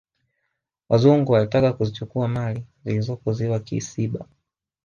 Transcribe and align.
wazungu 0.89 1.31
walitaka 1.31 1.73
kuzichukua 1.73 2.27
mali 2.27 2.65
zilizopo 2.85 3.33
ziwa 3.33 3.59
kisiba 3.59 4.25